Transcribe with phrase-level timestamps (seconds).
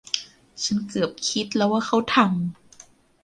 [0.63, 2.29] ฉันเกือบคิดแล้วว่าเขาทำ